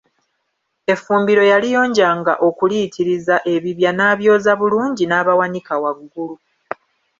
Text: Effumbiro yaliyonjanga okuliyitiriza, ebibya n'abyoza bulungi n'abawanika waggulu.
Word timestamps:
Effumbiro 0.93 1.43
yaliyonjanga 1.51 2.33
okuliyitiriza, 2.47 3.35
ebibya 3.53 3.91
n'abyoza 3.93 4.51
bulungi 4.59 5.03
n'abawanika 5.07 5.73
waggulu. 5.83 6.35